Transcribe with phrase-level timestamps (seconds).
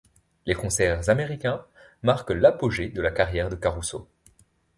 [0.47, 1.63] Les concerts américains
[2.01, 4.07] marquent l'apogée de la carrière de Caruso.